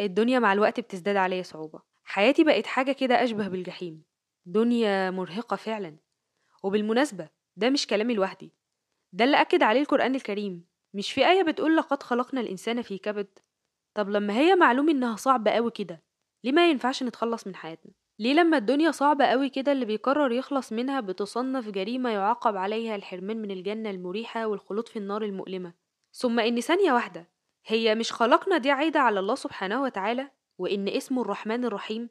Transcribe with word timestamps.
الدنيا 0.00 0.38
مع 0.38 0.52
الوقت 0.52 0.80
بتزداد 0.80 1.16
عليا 1.16 1.42
صعوبة. 1.42 1.82
حياتي 2.04 2.44
بقت 2.44 2.66
حاجة 2.66 2.92
كده 2.92 3.24
أشبه 3.24 3.48
بالجحيم. 3.48 4.02
دنيا 4.46 5.10
مرهقة 5.10 5.56
فعلا. 5.56 5.96
وبالمناسبة 6.62 7.28
ده 7.56 7.70
مش 7.70 7.86
كلامي 7.86 8.14
لوحدي. 8.14 8.52
ده 9.12 9.24
اللي 9.24 9.40
أكد 9.40 9.62
عليه 9.62 9.80
القرآن 9.80 10.14
الكريم. 10.14 10.64
مش 10.94 11.12
في 11.12 11.28
آية 11.30 11.42
بتقول 11.42 11.76
لقد 11.76 12.02
خلقنا 12.02 12.40
الإنسان 12.40 12.82
في 12.82 12.98
كبد؟ 12.98 13.38
طب 13.94 14.08
لما 14.08 14.34
هي 14.34 14.54
معلوم 14.54 14.88
إنها 14.88 15.16
صعبة 15.16 15.50
قوي 15.50 15.70
كده 15.70 16.02
ليه 16.44 16.52
ما 16.52 16.70
ينفعش 16.70 17.02
نتخلص 17.02 17.46
من 17.46 17.54
حياتنا؟ 17.54 17.92
ليه 18.18 18.32
لما 18.34 18.56
الدنيا 18.56 18.90
صعبة 18.90 19.24
قوي 19.24 19.48
كده 19.48 19.72
اللي 19.72 19.84
بيقرر 19.84 20.32
يخلص 20.32 20.72
منها 20.72 21.00
بتصنف 21.00 21.68
جريمة 21.68 22.10
يعاقب 22.10 22.56
عليها 22.56 22.96
الحرمان 22.96 23.42
من 23.42 23.50
الجنة 23.50 23.90
المريحة 23.90 24.46
والخلود 24.46 24.88
في 24.88 24.98
النار 24.98 25.24
المؤلمة؟ 25.24 25.72
ثم 26.12 26.40
إن 26.40 26.60
ثانية 26.60 26.92
واحدة 26.92 27.28
هي 27.66 27.94
مش 27.94 28.12
خلقنا 28.12 28.58
دي 28.58 28.70
عايدة 28.70 29.00
على 29.00 29.20
الله 29.20 29.34
سبحانه 29.34 29.82
وتعالى؟ 29.82 30.30
وإن 30.58 30.88
اسمه 30.88 31.22
الرحمن 31.22 31.64
الرحيم؟ 31.64 32.08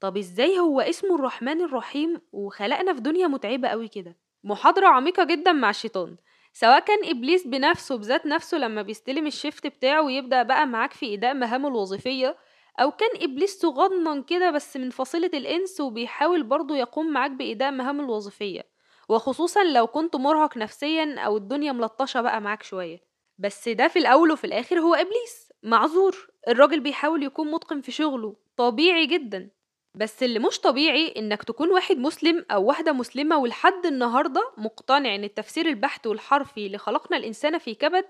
طب 0.00 0.16
إزاي 0.16 0.58
هو 0.58 0.80
اسمه 0.80 1.14
الرحمن 1.14 1.60
الرحيم 1.60 2.20
وخلقنا 2.32 2.94
في 2.94 3.00
دنيا 3.00 3.26
متعبة 3.26 3.68
قوي 3.68 3.88
كده؟ 3.88 4.16
محاضرة 4.44 4.86
عميقة 4.86 5.24
جدا 5.24 5.52
مع 5.52 5.70
الشيطان. 5.70 6.16
سواء 6.52 6.80
كان 6.80 6.98
إبليس 7.04 7.46
بنفسه 7.46 7.96
بذات 7.96 8.26
نفسه 8.26 8.58
لما 8.58 8.82
بيستلم 8.82 9.26
الشيفت 9.26 9.66
بتاعه 9.66 10.02
ويبدأ 10.02 10.42
بقى 10.42 10.66
معاك 10.66 10.92
في 10.92 11.14
إداء 11.14 11.34
مهامه 11.34 11.68
الوظيفية 11.68 12.36
أو 12.80 12.90
كان 12.90 13.10
إبليس 13.22 13.60
صغنن 13.60 14.22
كده 14.22 14.50
بس 14.50 14.76
من 14.76 14.90
فصيلة 14.90 15.30
الإنس 15.34 15.80
وبيحاول 15.80 16.42
برضه 16.42 16.76
يقوم 16.76 17.12
معاك 17.12 17.30
بإداء 17.30 17.70
مهامه 17.70 18.04
الوظيفية. 18.04 18.62
وخصوصا 19.08 19.64
لو 19.64 19.86
كنت 19.86 20.16
مرهق 20.16 20.56
نفسيا 20.56 21.18
أو 21.18 21.36
الدنيا 21.36 21.72
ملطشة 21.72 22.20
بقى 22.20 22.40
معاك 22.40 22.62
شوية. 22.62 23.13
بس 23.38 23.68
ده 23.68 23.88
في 23.88 23.98
الأول 23.98 24.32
وفي 24.32 24.44
الآخر 24.44 24.78
هو 24.78 24.94
إبليس. 24.94 25.52
معذور. 25.62 26.30
الراجل 26.48 26.80
بيحاول 26.80 27.22
يكون 27.22 27.50
متقن 27.50 27.80
في 27.80 27.92
شغله. 27.92 28.36
طبيعي 28.56 29.06
جدا. 29.06 29.50
بس 29.94 30.22
اللي 30.22 30.38
مش 30.38 30.60
طبيعي 30.60 31.14
إنك 31.16 31.42
تكون 31.42 31.70
واحد 31.70 31.96
مسلم 31.98 32.44
أو 32.50 32.64
واحدة 32.64 32.92
مسلمة 32.92 33.38
ولحد 33.38 33.86
النهاردة 33.86 34.52
مقتنع 34.58 35.14
إن 35.14 35.24
التفسير 35.24 35.66
البحت 35.68 36.06
والحرفي 36.06 36.68
لخلقنا 36.68 37.16
الإنسان 37.16 37.58
في 37.58 37.74
كبد 37.74 38.04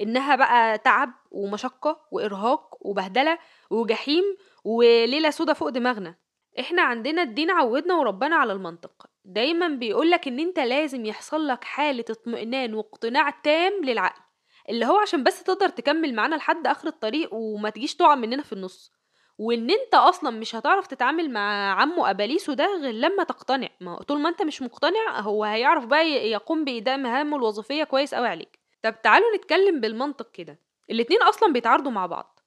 إنها 0.00 0.36
بقى 0.36 0.78
تعب 0.78 1.12
ومشقة 1.30 2.00
وإرهاق 2.10 2.76
وبهدلة 2.80 3.38
وجحيم 3.70 4.24
وليلة 4.64 5.30
سودا 5.30 5.52
فوق 5.52 5.68
دماغنا. 5.68 6.14
إحنا 6.60 6.82
عندنا 6.82 7.22
الدين 7.22 7.50
عودنا 7.50 7.94
وربنا 7.94 8.36
على 8.36 8.52
المنطق. 8.52 9.06
دايما 9.24 9.68
بيقولك 9.68 10.28
إن 10.28 10.38
أنت 10.40 10.58
لازم 10.58 11.04
يحصل 11.06 11.46
لك 11.46 11.64
حالة 11.64 12.04
اطمئنان 12.10 12.74
واقتناع 12.74 13.30
تام 13.30 13.72
للعقل. 13.84 14.20
اللي 14.68 14.86
هو 14.86 14.96
عشان 14.98 15.22
بس 15.24 15.42
تقدر 15.42 15.68
تكمل 15.68 16.14
معانا 16.14 16.34
لحد 16.36 16.66
آخر 16.66 16.88
الطريق 16.88 17.34
وما 17.34 17.70
تجيش 17.70 17.94
تقع 17.96 18.14
مننا 18.14 18.42
في 18.42 18.52
النص. 18.52 18.92
وإن 19.38 19.70
أنت 19.70 19.94
أصلا 19.94 20.30
مش 20.30 20.54
هتعرف 20.54 20.86
تتعامل 20.86 21.30
مع 21.30 21.72
عمه 21.80 22.10
اباليسو 22.10 22.52
ده 22.52 22.66
غير 22.82 22.94
لما 22.94 23.24
تقتنع. 23.24 23.68
ما 23.80 24.02
طول 24.02 24.20
ما 24.20 24.28
أنت 24.28 24.42
مش 24.42 24.62
مقتنع 24.62 25.20
هو 25.20 25.44
هيعرف 25.44 25.86
بقى 25.86 26.08
يقوم 26.08 26.64
باداء 26.64 26.98
مهامه 26.98 27.36
الوظيفية 27.36 27.84
كويس 27.84 28.14
قوي 28.14 28.28
عليك. 28.28 28.58
طب 28.82 29.02
تعالوا 29.02 29.36
نتكلم 29.36 29.80
بالمنطق 29.80 30.30
كده. 30.32 30.60
الاتنين 30.90 31.22
أصلا 31.22 31.52
بيتعارضوا 31.52 31.92
مع 31.92 32.06
بعض. 32.06 32.40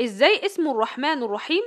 إزاي 0.00 0.46
اسمه 0.46 0.70
الرحمن 0.70 1.22
الرحيم 1.22 1.62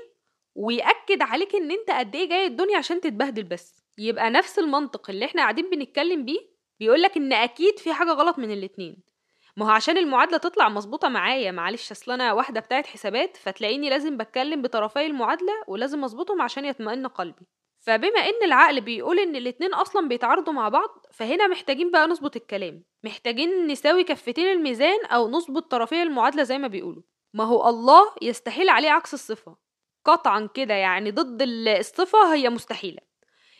ويأكد 0.55 1.21
عليك 1.21 1.55
إن 1.55 1.71
أنت 1.71 1.91
قد 1.91 2.15
إيه 2.15 2.29
جاي 2.29 2.45
الدنيا 2.45 2.77
عشان 2.77 3.01
تتبهدل 3.01 3.43
بس؟ 3.43 3.83
يبقى 3.97 4.29
نفس 4.29 4.59
المنطق 4.59 5.09
اللي 5.09 5.25
إحنا 5.25 5.41
قاعدين 5.41 5.69
بنتكلم 5.69 6.25
بيه 6.25 6.39
بيقولك 6.79 7.17
إن 7.17 7.33
أكيد 7.33 7.79
في 7.79 7.93
حاجة 7.93 8.11
غلط 8.11 8.39
من 8.39 8.51
الاتنين. 8.51 9.10
ما 9.57 9.65
هو 9.65 9.69
عشان 9.69 9.97
المعادلة 9.97 10.37
تطلع 10.37 10.69
مظبوطة 10.69 11.09
معايا 11.09 11.51
معلش 11.51 11.91
أصل 11.91 12.11
أنا 12.11 12.33
واحدة 12.33 12.59
بتاعت 12.59 12.87
حسابات 12.87 13.37
فتلاقيني 13.37 13.89
لازم 13.89 14.17
بتكلم 14.17 14.61
بطرفي 14.61 15.05
المعادلة 15.05 15.53
ولازم 15.67 16.03
أظبطهم 16.03 16.41
عشان 16.41 16.65
يطمئن 16.65 17.07
قلبي. 17.07 17.47
فبما 17.79 18.19
إن 18.19 18.43
العقل 18.45 18.81
بيقول 18.81 19.19
إن 19.19 19.35
الاتنين 19.35 19.73
أصلا 19.73 20.07
بيتعارضوا 20.07 20.53
مع 20.53 20.69
بعض 20.69 21.05
فهنا 21.13 21.47
محتاجين 21.47 21.91
بقى 21.91 22.07
نظبط 22.07 22.35
الكلام. 22.35 22.83
محتاجين 23.03 23.67
نساوي 23.67 24.03
كفتين 24.03 24.47
الميزان 24.47 25.05
أو 25.05 25.29
نظبط 25.29 25.71
طرفي 25.71 26.01
المعادلة 26.03 26.43
زي 26.43 26.57
ما 26.57 26.67
بيقولوا. 26.67 27.03
ما 27.33 27.43
هو 27.43 27.69
الله 27.69 28.15
يستحيل 28.21 28.69
عليه 28.69 28.89
عكس 28.89 29.13
الصفة. 29.13 29.57
قطعا 30.05 30.49
كده 30.53 30.73
يعني 30.73 31.11
ضد 31.11 31.41
الصفة 31.41 32.33
هي 32.33 32.49
مستحيلة. 32.49 32.99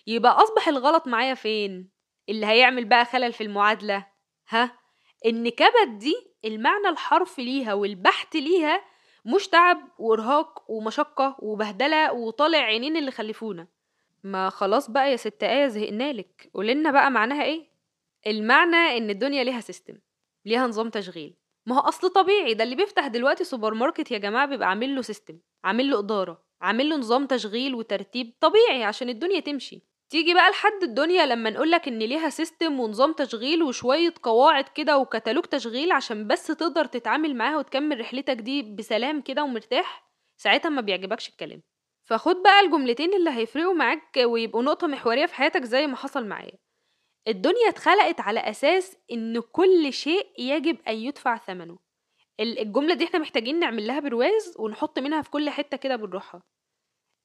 يبقى 0.07 0.31
أصبح 0.31 0.67
الغلط 0.67 1.07
معايا 1.07 1.33
فين؟ 1.33 1.89
اللي 2.29 2.45
هيعمل 2.45 2.85
بقى 2.85 3.05
خلل 3.05 3.33
في 3.33 3.43
المعادلة؟ 3.43 4.07
ها؟ 4.49 4.80
إن 5.25 5.49
كبد 5.49 5.97
دي 5.99 6.15
المعنى 6.45 6.89
الحرفي 6.89 7.43
ليها 7.43 7.73
والبحت 7.73 8.35
ليها 8.35 8.81
مش 9.25 9.47
تعب 9.47 9.77
وإرهاق 9.99 10.63
ومشقة 10.71 11.35
وبهدلة 11.39 12.13
وطالع 12.13 12.57
عينين 12.57 12.97
اللي 12.97 13.11
خلفونا. 13.11 13.67
ما 14.23 14.49
خلاص 14.49 14.89
بقى 14.91 15.11
يا 15.11 15.15
ست 15.15 15.43
آية 15.43 15.67
زهقنالك 15.67 16.49
قولنا 16.53 16.91
بقى 16.91 17.11
معناها 17.11 17.43
إيه؟ 17.43 17.67
المعنى 18.27 18.97
إن 18.97 19.09
الدنيا 19.09 19.43
ليها 19.43 19.59
سيستم 19.61 19.97
ليها 20.45 20.67
نظام 20.67 20.89
تشغيل. 20.89 21.35
ما 21.65 21.75
هو 21.75 21.79
أصل 21.79 22.09
طبيعي 22.09 22.53
ده 22.53 22.63
اللي 22.63 22.75
بيفتح 22.75 23.07
دلوقتي 23.07 23.43
سوبر 23.43 23.73
ماركت 23.73 24.11
يا 24.11 24.17
جماعة 24.17 24.45
بيبقى 24.45 24.69
عامل 24.69 24.95
له 24.95 25.01
system 25.01 25.39
عامل 25.63 25.89
له 25.89 25.99
إدارة 25.99 26.43
عامل 26.61 26.89
له 26.89 26.95
نظام 26.97 27.25
تشغيل 27.25 27.75
وترتيب 27.75 28.33
طبيعي 28.39 28.83
عشان 28.83 29.09
الدنيا 29.09 29.39
تمشي. 29.39 29.83
تيجي 30.11 30.33
بقى 30.33 30.49
لحد 30.51 30.83
الدنيا 30.83 31.25
لما 31.25 31.49
نقولك 31.49 31.88
إن 31.88 31.99
ليها 31.99 32.29
system 32.29 32.79
ونظام 32.79 33.13
تشغيل 33.13 33.63
وشوية 33.63 34.13
قواعد 34.23 34.63
كده 34.63 34.97
وكتالوج 34.97 35.44
تشغيل 35.45 35.91
عشان 35.91 36.27
بس 36.27 36.47
تقدر 36.47 36.85
تتعامل 36.85 37.35
معاها 37.35 37.57
وتكمل 37.57 37.99
رحلتك 37.99 38.35
دي 38.38 38.61
بسلام 38.61 39.22
كده 39.22 39.44
ومرتاح 39.44 40.11
ساعتها 40.38 40.69
ما 40.69 40.81
بيعجبكش 40.81 41.29
الكلام. 41.29 41.61
فخد 42.05 42.35
بقى 42.44 42.59
الجملتين 42.59 43.13
اللي 43.13 43.29
هيفرقوا 43.29 43.73
معاك 43.73 44.17
ويبقوا 44.25 44.63
نقطة 44.63 44.88
محورية 44.88 45.25
في 45.25 45.35
حياتك 45.35 45.63
زي 45.63 45.88
ما 45.88 45.95
حصل 45.95 46.25
معايا. 46.25 46.57
الدنيا 47.28 47.69
اتخلقت 47.69 48.19
على 48.22 48.39
أساس 48.39 48.97
إن 49.11 49.39
كل 49.39 49.93
شيء 49.93 50.28
يجب 50.39 50.78
أن 50.88 50.95
يدفع 50.95 51.38
ثمنه. 51.38 51.79
الجملة 52.39 52.93
دي 52.93 53.05
إحنا 53.05 53.19
محتاجين 53.19 53.59
نعمل 53.59 53.88
لها 53.88 53.99
برواز 53.99 54.55
ونحط 54.59 54.99
منها 54.99 55.22
في 55.22 55.29
كل 55.29 55.49
حتة 55.49 55.78
كده 55.78 55.95
بنروحها 55.95 56.43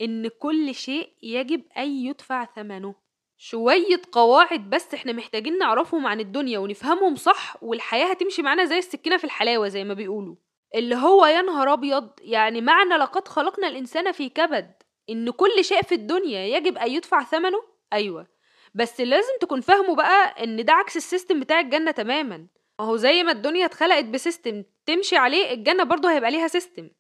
إن 0.01 0.29
كل 0.29 0.75
شيء 0.75 1.13
يجب 1.23 1.63
أن 1.77 1.89
يدفع 1.91 2.45
ثمنه. 2.45 2.95
شوية 3.39 4.01
قواعد 4.13 4.71
بس 4.71 4.95
إحنا 4.95 5.13
محتاجين 5.13 5.59
نعرفهم 5.59 6.07
عن 6.07 6.21
الدنيا 6.21 6.59
ونفهمهم 6.59 7.17
صح 7.17 7.57
والحياة 7.63 8.07
هتمشي 8.07 8.43
معانا 8.43 8.65
زي 8.65 8.79
السكينة 8.79 9.17
في 9.17 9.25
الحلاوة 9.25 9.69
زي 9.69 9.85
ما 9.85 9.95
بيقولوا. 9.95 10.37
اللي 10.75 10.95
هو 10.97 11.27
يا 11.27 11.43
نهار 11.43 11.73
أبيض 11.73 12.11
يعني 12.21 12.61
معنى 12.61 12.95
لقد 12.95 13.29
خلقنا 13.29 13.69
الإنسان 13.69 14.13
في 14.13 14.29
كبد. 14.29 14.73
إن 15.11 15.31
كل 15.31 15.65
شيء 15.65 15.83
في 15.83 15.95
الدنيا 15.95 16.47
يجب 16.57 16.79
أن 16.79 16.91
يدفع 16.91 17.25
ثمنه؟ 17.25 17.63
أيوة. 17.93 18.27
بس 18.75 19.01
لازم 19.01 19.33
تكون 19.41 19.61
فاهمه 19.61 19.95
بقى 19.97 20.45
إن 20.45 20.65
ده 20.65 20.73
عكس 20.73 20.97
ال 20.97 21.03
system 21.03 21.41
بتاع 21.41 21.61
الجنة 21.61 21.91
تماما. 21.91 22.37
ما 22.79 22.85
هو 22.85 22.97
زي 22.97 23.23
ما 23.23 23.33
الدنيا 23.33 23.65
اتخلقت 23.65 24.05
ب 24.05 24.13
system 24.13 24.65
تمشي 24.87 25.17
عليه 25.17 25.53
الجنة 25.53 25.85
برضه 25.85 26.13
هيبقى 26.13 26.31
ليها 26.31 26.49
system. 26.49 26.91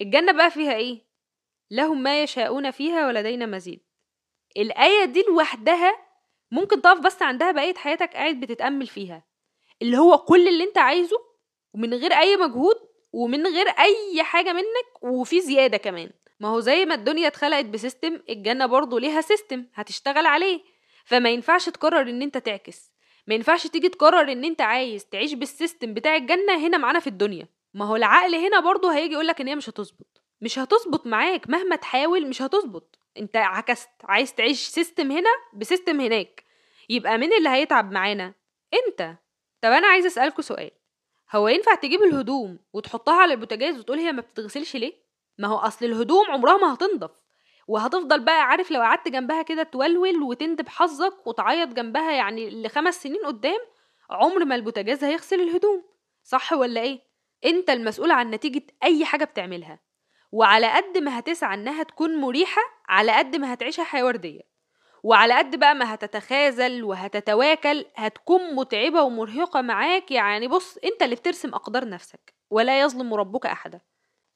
الجنة 0.00 0.32
بقى 0.32 0.50
فيها 0.50 0.74
إيه؟ 0.74 1.11
لهم 1.72 2.02
ما 2.02 2.22
يشاءون 2.22 2.70
فيها 2.70 3.06
ولدينا 3.06 3.46
مزيد. 3.46 3.80
الآية 4.56 5.04
دي 5.04 5.22
لوحدها 5.28 5.96
ممكن 6.50 6.82
تقف 6.82 6.98
بس 7.00 7.22
عندها 7.22 7.52
بقية 7.52 7.74
حياتك 7.74 8.14
قاعد 8.14 8.40
بتتأمل 8.40 8.86
فيها. 8.86 9.24
اللي 9.82 9.98
هو 9.98 10.18
كل 10.18 10.48
اللي 10.48 10.64
انت 10.64 10.78
عايزه 10.78 11.16
ومن 11.74 11.94
غير 11.94 12.12
أي 12.12 12.36
مجهود 12.36 12.76
ومن 13.12 13.46
غير 13.46 13.68
أي 13.68 14.22
حاجة 14.22 14.52
منك 14.52 15.02
وفي 15.02 15.40
زيادة 15.40 15.76
كمان. 15.76 16.10
ما 16.40 16.48
هو 16.48 16.60
زي 16.60 16.84
ما 16.84 16.94
الدنيا 16.94 17.26
اتخلقت 17.26 17.64
ب 17.64 17.72
system 17.72 18.20
الجنة 18.28 18.66
برضه 18.66 19.00
ليها 19.00 19.20
system 19.20 19.66
هتشتغل 19.74 20.26
عليه. 20.26 20.60
فما 21.04 21.30
ينفعش 21.30 21.68
تقرر 21.68 22.10
إن 22.10 22.22
انت 22.22 22.38
تعكس. 22.38 22.92
ما 23.26 23.34
ينفعش 23.34 23.66
تيجي 23.66 23.88
تقرر 23.88 24.32
إن 24.32 24.44
انت 24.44 24.60
عايز 24.60 25.06
تعيش 25.06 25.34
بال 25.34 25.49
system 25.49 25.94
بتاع 25.94 26.16
الجنة 26.16 26.66
هنا 26.66 26.78
معانا 26.78 27.00
في 27.00 27.06
الدنيا. 27.06 27.48
ما 27.74 27.84
هو 27.84 27.96
العقل 27.96 28.34
هنا 28.34 28.60
برضه 28.60 28.94
هيجي 28.94 29.12
يقولك 29.12 29.40
إن 29.40 29.48
هي 29.48 29.56
مش 29.56 29.68
هتظبط. 29.68 30.11
مش 30.42 30.58
هتظبط 30.58 31.06
معاك 31.06 31.50
مهما 31.50 31.76
تحاول 31.76 32.26
مش 32.28 32.42
هتظبط. 32.42 32.98
انت 33.16 33.36
عكست 33.36 33.90
عايز 34.04 34.34
تعيش 34.34 34.60
system 34.68 35.10
هنا 35.10 35.30
ب 35.54 35.61
system 35.61 36.00
هناك. 36.00 36.44
يبقى 36.88 37.18
مين 37.18 37.32
اللي 37.32 37.48
هيتعب 37.48 37.92
معانا؟ 37.92 38.34
انت. 38.74 39.16
طب 39.60 39.70
أنا 39.70 39.86
عايز 39.86 40.06
أسألكوا 40.06 40.42
سؤال. 40.42 40.70
هو 41.32 41.48
ينفع 41.48 41.74
تجيب 41.74 42.02
الهدوم 42.02 42.58
وتحطها 42.72 43.14
على 43.14 43.32
البوتاجاز 43.34 43.78
وتقول 43.78 43.98
هي 43.98 44.12
ما 44.12 44.20
بتتغسلش 44.20 44.76
ليه؟ 44.76 44.92
ما 45.38 45.48
هو 45.48 45.56
أصل 45.56 45.84
الهدوم 45.84 46.30
عمرها 46.30 46.56
ما 46.56 46.74
هتنضف. 46.74 47.10
وهتفضل 47.68 48.20
بقى 48.20 48.42
عارف 48.42 48.70
لو 48.70 48.80
قعدت 48.80 49.08
جنبها 49.08 49.42
كده 49.42 49.62
تولول 49.62 50.22
وتندب 50.22 50.68
حظك 50.68 51.26
وتعيط 51.26 51.68
جنبها 51.68 52.12
يعني 52.12 52.62
لخمس 52.62 53.02
سنين 53.02 53.26
قدام 53.26 53.58
عمر 54.10 54.44
ما 54.44 54.54
البوتاجاز 54.54 55.04
هيغسل 55.04 55.40
الهدوم. 55.40 55.84
صح 56.24 56.52
ولا 56.52 56.80
إيه؟ 56.80 57.00
انت 57.44 57.70
المسؤول 57.70 58.10
عن 58.10 58.30
نتيجة 58.30 58.66
أي 58.82 59.04
حاجة 59.04 59.24
بتعملها. 59.24 59.91
وعلى 60.32 60.66
قد 60.76 60.98
ما 60.98 61.18
هتسعى 61.18 61.54
إنها 61.54 61.82
تكون 61.82 62.16
مريحة 62.16 62.62
على 62.88 63.12
قد 63.12 63.36
ما 63.36 63.52
هتعيشها 63.54 63.84
حياة 63.84 64.04
وردية. 64.04 64.40
وعلى 65.02 65.38
قد 65.38 65.56
بقى 65.58 65.74
ما 65.74 65.94
هتتخاذل 65.94 66.84
وهتتواكل 66.84 67.84
هتكون 67.96 68.54
متعبة 68.54 69.02
ومرهقة 69.02 69.60
معاك. 69.60 70.10
يعني 70.10 70.48
بص 70.48 70.78
أنت 70.84 71.02
اللي 71.02 71.14
بترسم 71.16 71.54
أقدار 71.54 71.88
نفسك 71.88 72.34
ولا 72.50 72.80
يظلم 72.80 73.14
ربك 73.14 73.46
أحدا. 73.46 73.80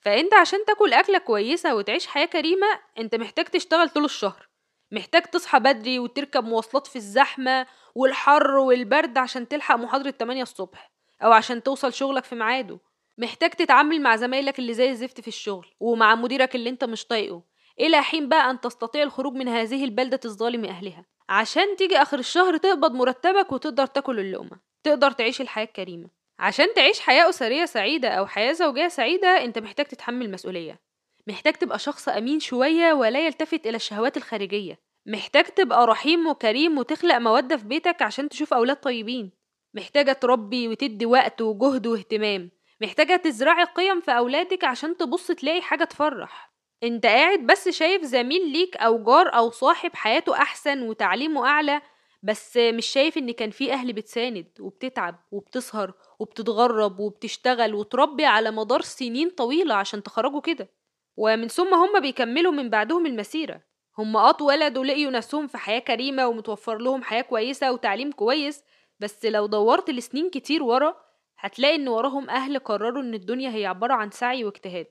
فأنت 0.00 0.34
عشان 0.34 0.64
تاكل 0.64 0.92
أكلة 0.92 1.18
كويسة 1.18 1.74
وتعيش 1.74 2.06
حياة 2.06 2.26
كريمة 2.26 2.66
أنت 2.98 3.14
محتاج 3.14 3.44
تشتغل 3.44 3.88
طول 3.88 4.04
الشهر. 4.04 4.48
محتاج 4.92 5.22
تصحى 5.22 5.60
بدري 5.60 5.98
وتركب 5.98 6.44
مواصلات 6.44 6.86
في 6.86 6.96
الزحمة 6.96 7.66
والحر 7.94 8.50
والبرد 8.56 9.18
عشان 9.18 9.48
تلحق 9.48 9.74
محاضرة 9.76 10.10
8 10.10 10.42
الصبح 10.42 10.90
أو 11.22 11.32
عشان 11.32 11.62
توصل 11.62 11.92
شغلك 11.92 12.24
في 12.24 12.34
ميعاده. 12.34 12.78
محتاج 13.18 13.50
تتعامل 13.50 14.02
مع 14.02 14.16
زمايلك 14.16 14.58
اللي 14.58 14.74
زي 14.74 14.90
الزفت 14.90 15.20
في 15.20 15.28
الشغل 15.28 15.66
ومع 15.80 16.14
مديرك 16.14 16.54
اللي 16.54 16.70
انت 16.70 16.84
مش 16.84 17.04
طايقه. 17.04 17.42
إلى 17.80 18.02
حين 18.02 18.28
بقى 18.28 18.50
أن 18.50 18.60
تستطيع 18.60 19.02
الخروج 19.02 19.34
من 19.34 19.48
هذه 19.48 19.84
البلدة 19.84 20.20
الظالم 20.24 20.64
أهلها. 20.64 21.04
عشان 21.28 21.76
تيجي 21.76 21.96
آخر 21.96 22.18
الشهر 22.18 22.56
تقبض 22.56 22.94
مرتبك 22.94 23.52
وتقدر 23.52 23.86
تاكل 23.86 24.20
اللقمة. 24.20 24.60
تقدر 24.84 25.10
تعيش 25.10 25.40
الحياة 25.40 25.64
الكريمة. 25.64 26.08
عشان 26.38 26.66
تعيش 26.74 27.00
حياة 27.00 27.28
أسرية 27.28 27.64
سعيدة 27.64 28.08
أو 28.08 28.26
حياة 28.26 28.52
زوجية 28.52 28.88
سعيدة 28.88 29.28
أنت 29.28 29.58
محتاج 29.58 29.86
تتحمل 29.86 30.30
مسؤولية. 30.30 30.80
محتاج 31.26 31.52
تبقى 31.54 31.78
شخص 31.78 32.08
أمين 32.08 32.40
شوية 32.40 32.92
ولا 32.92 33.26
يلتفت 33.26 33.66
إلى 33.66 33.76
الشهوات 33.76 34.16
الخارجية. 34.16 34.78
محتاج 35.06 35.44
تبقى 35.44 35.86
رحيم 35.86 36.26
وكريم 36.26 36.78
وتخلق 36.78 37.18
مودة 37.18 37.56
في 37.56 37.64
بيتك 37.64 38.02
عشان 38.02 38.28
تشوف 38.28 38.54
أولاد 38.54 38.76
طيبين. 38.76 39.30
محتاجة 39.74 40.12
تربي 40.12 40.68
وتدي 40.68 41.06
وقت 41.06 41.42
وجهد 41.42 41.86
واهتمام. 41.86 42.50
محتاجة 42.80 43.16
تزرعي 43.16 43.64
قيم 43.64 44.00
في 44.00 44.10
أولادك 44.10 44.64
عشان 44.64 44.96
تبص 44.96 45.26
تلاقي 45.26 45.62
حاجة 45.62 45.84
تفرح. 45.84 46.52
انت 46.82 47.06
قاعد 47.06 47.38
بس 47.46 47.68
شايف 47.68 48.02
زميل 48.02 48.48
ليك 48.52 48.76
أو 48.76 49.04
جار 49.04 49.34
أو 49.34 49.50
صاحب 49.50 49.94
حياته 49.94 50.34
أحسن 50.36 50.82
وتعليمه 50.82 51.46
أعلى 51.46 51.80
بس 52.22 52.56
مش 52.56 52.86
شايف 52.86 53.18
إن 53.18 53.30
كان 53.30 53.50
في 53.50 53.72
أهل 53.72 53.92
بتساند 53.92 54.46
وبتتعب 54.60 55.20
وبتسهر 55.30 55.92
وبتتغرب 56.18 57.00
وبتشتغل 57.00 57.74
وتربي 57.74 58.24
على 58.24 58.50
مدار 58.50 58.80
سنين 58.80 59.30
طويلة 59.30 59.74
عشان 59.74 60.02
تخرجوا 60.02 60.40
كده. 60.40 60.68
ومن 61.16 61.48
ثم 61.48 61.74
هم 61.74 62.00
بيكملوا 62.00 62.52
من 62.52 62.70
بعدهم 62.70 63.06
المسيرة. 63.06 63.60
هم 63.98 64.16
آه 64.16 64.30
اتولدوا 64.30 64.84
لقيوا 64.84 65.10
نفسهم 65.10 65.46
في 65.46 65.58
حياة 65.58 65.78
كريمة 65.78 66.26
ومتوفر 66.26 66.78
لهم 66.78 67.02
حياة 67.02 67.22
كويسة 67.22 67.72
وتعليم 67.72 68.12
كويس 68.12 68.62
بس 69.00 69.24
لو 69.24 69.46
دورت 69.46 69.90
لسنين 69.90 70.30
كتير 70.30 70.62
ورا 70.62 71.05
هتلاقي 71.38 71.74
إن 71.74 71.88
وراهم 71.88 72.30
أهل 72.30 72.58
قرروا 72.58 73.02
إن 73.02 73.14
الدنيا 73.14 73.50
هي 73.50 73.66
عبارة 73.66 73.94
عن 73.94 74.10
سعي 74.10 74.44
واجتهاد 74.44 74.86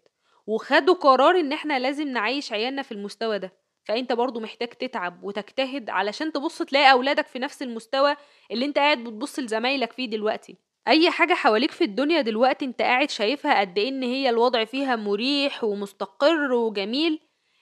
وخدوا 0.47 0.95
قرار 0.95 1.39
إن 1.39 1.53
إحنا 1.53 1.79
لازم 1.79 2.07
نعيش 2.07 2.53
عيالنا 2.53 2.81
في 2.81 2.91
المستوى 2.91 3.39
ده. 3.39 3.53
فأنت 3.83 4.13
برضو 4.13 4.39
محتاج 4.39 4.67
تتعب 4.69 5.23
وتجتهد 5.23 5.89
علشان 5.89 6.31
تبص 6.31 6.61
تلاقي 6.61 6.91
أولادك 6.91 7.27
في 7.27 7.39
نفس 7.39 7.61
المستوى 7.61 8.15
اللي 8.51 8.65
أنت 8.65 8.77
قاعد 8.77 8.97
بتبص 8.97 9.39
لزمايلك 9.39 9.91
فيه 9.93 10.05
دلوقتي. 10.09 10.57
أي 10.87 11.11
حاجة 11.11 11.33
حواليك 11.33 11.71
في 11.71 11.83
الدنيا 11.83 12.21
دلوقتي 12.21 12.65
أنت 12.65 12.81
قاعد 12.81 13.09
شايفها 13.09 13.59
قد 13.59 13.77
إيه 13.77 13.89
إن 13.89 14.03
هي 14.03 14.29
الوضع 14.29 14.63
فيها 14.65 14.95
مريح 14.95 15.63
ومستقر 15.63 16.53
وجميل 16.53 17.19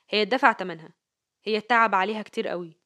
هي 0.09 0.25
دفع 0.25 0.51
تمنها. 0.51 0.89
هي 1.43 1.61
تعب 1.61 1.95
عليها 1.95 2.21
كتير 2.21 2.47
قوي. 2.47 2.77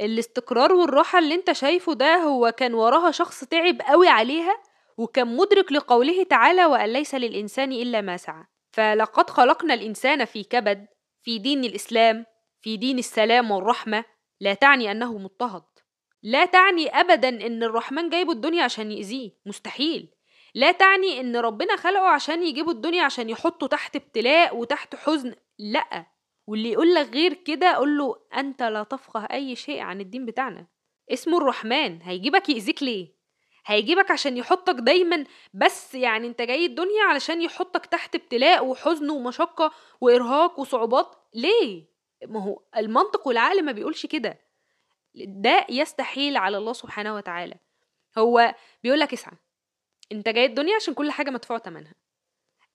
الاستقرار 0.00 0.72
والراحة 0.72 1.18
اللي 1.18 1.34
أنت 1.34 1.52
شايفه 1.52 1.94
ده 1.94 2.16
هو 2.16 2.52
كان 2.52 2.74
وراها 2.74 3.10
شخص 3.10 3.44
تعب 3.44 3.78
قوي 3.82 4.08
عليها 4.08 4.54
وكان 4.98 5.36
مدرك 5.36 5.72
لقوله 5.72 6.22
تعالى 6.22 6.64
وأن 6.64 6.92
ليس 6.92 7.14
للإنسان 7.14 7.72
إلا 7.72 8.00
ما 8.00 8.16
سعى. 8.16 8.44
فلقد 8.72 9.30
خلقنا 9.30 9.74
الإنسان 9.74 10.24
في 10.24 10.44
كبد 10.44 10.86
في 11.22 11.38
دين 11.38 11.64
الإسلام 11.64 12.26
في 12.60 12.76
دين 12.76 12.98
السلام 12.98 13.50
والرحمة. 13.50 14.04
لا 14.40 14.54
تعني 14.54 14.90
أنه 14.90 15.18
مضطهد. 15.18 15.62
لا 16.22 16.44
تعني 16.44 16.88
أبدا 16.88 17.28
إن 17.28 17.62
الرحمن 17.62 18.08
جايبه 18.10 18.32
الدنيا 18.32 18.64
عشان 18.64 18.92
يأذيه. 18.92 19.30
مستحيل. 19.46 20.10
لا 20.54 20.72
تعني 20.72 21.20
إن 21.20 21.36
ربنا 21.36 21.76
خلقه 21.76 22.08
عشان 22.08 22.42
يجيبه 22.42 22.70
الدنيا 22.70 23.02
عشان 23.02 23.30
يحطه 23.30 23.66
تحت 23.66 23.96
ابتلاء 23.96 24.56
وتحت 24.56 24.94
حزن. 24.94 25.34
لأ. 25.58 26.06
واللي 26.46 26.72
يقول 26.72 26.94
لك 26.94 27.08
غير 27.14 27.34
كده 27.34 27.72
قول 27.72 27.98
له 27.98 28.16
أنت 28.36 28.62
لا 28.62 28.82
تفقه 28.82 29.24
أي 29.32 29.56
شيء 29.56 29.80
عن 29.80 30.00
الدين 30.00 30.26
بتاعنا. 30.26 30.66
اسمه 31.12 31.38
الرحمن. 31.38 32.02
هيجيبك 32.02 32.48
يأذيك 32.48 32.82
ليه؟ 32.82 33.14
هيجيبك 33.66 34.10
عشان 34.10 34.36
يحطك 34.36 34.74
دايما 34.74 35.24
بس 35.54 35.94
يعني 35.94 36.26
أنت 36.26 36.42
جاي 36.42 36.66
الدنيا 36.66 37.02
علشان 37.04 37.42
يحطك 37.42 37.86
تحت 37.86 38.14
ابتلاء 38.14 38.66
وحزن 38.66 39.10
ومشقة 39.10 39.72
وإرهاق 40.00 40.60
وصعوبات. 40.60 41.16
ليه؟ 41.34 41.84
ما 42.26 42.42
هو 42.42 42.60
المنطق 42.76 43.26
والعقل 43.28 43.64
ما 43.64 43.72
بيقولش 43.72 44.06
كده. 44.06 44.38
ده 45.14 45.66
يستحيل 45.68 46.36
على 46.36 46.56
الله 46.58 46.72
سبحانه 46.72 47.14
وتعالى. 47.14 47.54
هو 48.18 48.54
بيقول 48.82 49.00
لك 49.00 49.12
اسعى 49.12 49.36
أنت 50.12 50.28
جاي 50.28 50.44
الدنيا 50.46 50.76
عشان 50.76 50.94
كل 50.94 51.10
حاجة 51.10 51.30
مدفوع 51.30 51.58
ثمنها 51.58 51.94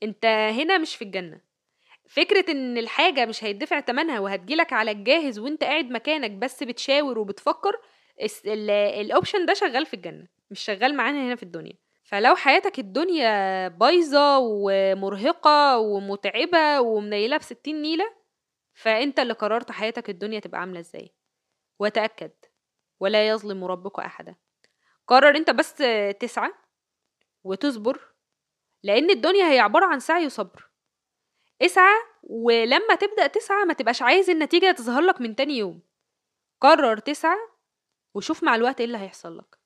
أنت 0.04 0.26
هنا 0.26 0.78
مش 0.78 0.96
في 0.96 1.02
الجنة. 1.04 1.42
فكرة 2.10 2.52
إن 2.52 2.78
الحاجة 2.78 3.26
مش 3.26 3.44
هيدفع 3.44 3.82
ثمنها 3.82 4.20
وهتجيلك 4.20 4.74
على 4.74 4.92
الجاهز 4.92 5.40
وأنت 5.40 5.64
قاعد 5.64 5.86
مكانك 5.92 6.32
بس 6.32 6.64
بتشاور 6.64 7.20
وبتفكر 7.20 7.76
الاوبشن 8.46 9.46
ده 9.46 9.54
شغال 9.54 9.86
في 9.86 9.94
الجنة. 9.94 10.28
مش 10.52 10.60
شغال 10.60 10.98
معانا 10.98 11.24
هنا 11.28 11.36
في 11.36 11.44
الدنيا. 11.44 11.74
فلو 12.04 12.36
حياتك 12.36 12.80
الدنيا 12.80 13.68
بايظة 13.68 14.38
ومرهقة 14.40 15.78
ومتعبة 15.78 16.80
ومنيلة 16.82 17.38
بستين 17.38 17.82
نيلة 17.82 18.06
فأنت 18.74 19.20
اللي 19.20 19.34
قررت 19.34 19.72
حياتك 19.72 20.10
الدنيا 20.10 20.40
تبقى 20.40 20.60
عاملة 20.62 20.80
إزاي. 20.80 21.14
وتاكد 21.80 22.32
ولا 23.00 23.28
يظلم 23.28 23.66
ربك 23.66 24.00
أحدا. 24.00 24.36
قرر 25.08 25.38
أنت 25.38 25.50
بس 25.50 25.74
تسعى 26.20 26.54
وتصبر 27.44 28.02
لأن 28.84 29.10
الدنيا 29.10 29.52
هي 29.52 29.60
عبارة 29.60 29.86
عن 29.86 30.00
سعي 30.00 30.26
وصبر. 30.26 30.70
اسعى 31.62 31.96
ولما 32.24 32.96
تبدأ 32.96 33.28
تسعى 33.28 33.66
ما 33.66 33.74
تبقاش 33.74 34.02
عايز 34.02 34.30
النتيجة 34.30 34.72
تظهر 34.72 35.02
لك 35.02 35.22
من 35.22 35.36
تاني 35.36 35.58
يوم. 35.58 35.82
قرر 36.62 36.98
تسعى 36.98 37.38
وشوف 38.16 38.44
مع 38.44 38.56
الوقت 38.56 38.80
إيه 38.80 38.88
اللي 38.88 38.98
هيحصل 38.98 39.38
لك. 39.38 39.59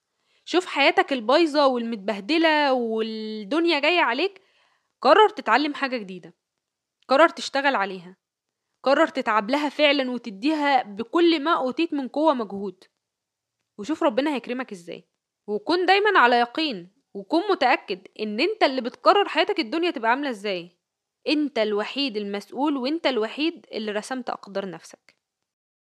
شوف 0.44 0.66
حياتك 0.66 1.12
البايظة 1.12 1.66
والمتبهدلة 1.66 2.72
والدنيا 2.72 3.78
جاية 3.78 4.00
عليك 4.00 4.42
قرر 5.00 5.28
تتعلم 5.28 5.74
حاجة 5.74 5.96
جديدة. 5.96 6.34
قرر 7.08 7.28
تشتغل 7.28 7.74
عليها. 7.74 8.16
قرر 8.82 9.06
تتعب 9.06 9.50
لها 9.50 9.68
فعلا 9.68 10.10
وتديها 10.10 10.82
بكل 10.82 11.42
ما 11.42 11.56
أوتيت 11.56 11.94
من 11.94 12.08
قوة 12.08 12.34
مجهود. 12.34 12.84
وشوف 13.78 14.02
ربنا 14.02 14.34
هيكرمك 14.34 14.72
إزاي. 14.72 15.08
وكن 15.46 15.86
دايما 15.86 16.18
على 16.18 16.36
يقين 16.36 16.94
وكن 17.14 17.40
متأكد 17.50 18.08
إن 18.20 18.40
أنت 18.40 18.62
اللي 18.62 18.80
بتقرر 18.80 19.28
حياتك 19.28 19.60
الدنيا 19.60 19.90
تبقى 19.90 20.10
عاملة 20.10 20.30
إزاي. 20.30 20.78
أنت 21.28 21.58
الوحيد 21.58 22.16
المسؤول 22.16 22.76
وأنت 22.76 23.06
الوحيد 23.06 23.66
اللي 23.72 23.92
رسمت 23.92 24.30
أقدار 24.30 24.70
نفسك. 24.70 25.13